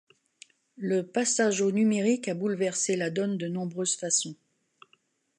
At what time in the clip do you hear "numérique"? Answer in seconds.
1.71-2.27